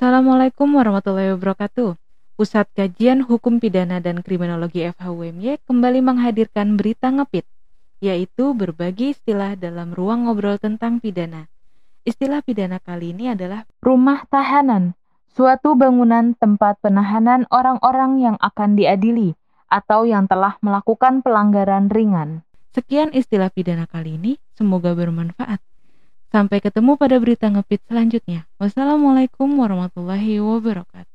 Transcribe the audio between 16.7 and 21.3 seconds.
penahanan orang-orang yang akan diadili atau yang telah melakukan